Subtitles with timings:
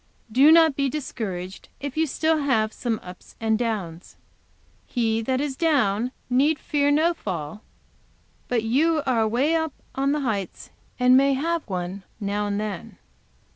[0.31, 4.15] Do not be discouraged if you still have some ups and downs.
[4.87, 7.61] 'He that is down need fear no fall';
[8.47, 12.97] but you are away up on the heights, and may have one, now and then."